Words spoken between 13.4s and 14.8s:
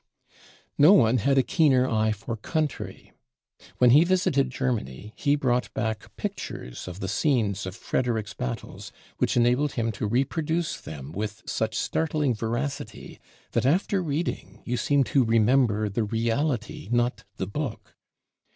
that after reading you